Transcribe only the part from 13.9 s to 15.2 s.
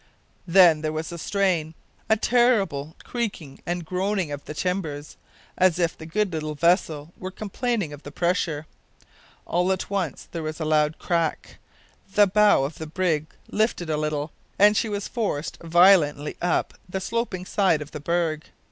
a little, and she was